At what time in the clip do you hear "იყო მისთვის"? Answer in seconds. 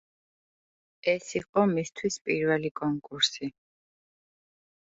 1.39-2.17